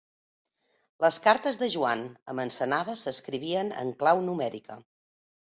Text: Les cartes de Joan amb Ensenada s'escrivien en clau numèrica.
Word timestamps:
Les 1.03 1.19
cartes 1.25 1.59
de 1.63 1.69
Joan 1.73 2.01
amb 2.33 2.45
Ensenada 2.45 2.97
s'escrivien 3.03 3.71
en 3.85 3.95
clau 4.01 4.27
numèrica. 4.33 4.81